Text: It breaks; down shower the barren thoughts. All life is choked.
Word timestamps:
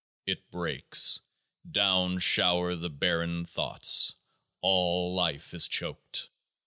It 0.25 0.49
breaks; 0.49 1.19
down 1.69 2.17
shower 2.21 2.73
the 2.75 2.89
barren 2.89 3.45
thoughts. 3.45 4.15
All 4.61 5.13
life 5.13 5.53
is 5.53 5.67
choked. 5.67 6.31